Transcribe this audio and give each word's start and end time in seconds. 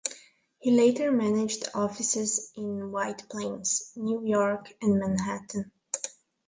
He 0.57 0.71
later 0.71 1.11
managed 1.11 1.69
offices 1.75 2.51
in 2.55 2.91
White 2.91 3.29
Plains, 3.29 3.91
New 3.95 4.25
York 4.25 4.73
and 4.81 4.97
Manhattan. 4.99 5.71